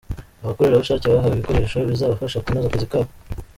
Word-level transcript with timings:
Abakorerabushake 0.43 1.05
bahawe 1.11 1.33
ibikoresho 1.35 1.77
bizabafasha 1.89 2.41
kunoza 2.43 2.67
akazi 2.69 2.87
kabo. 2.91 3.09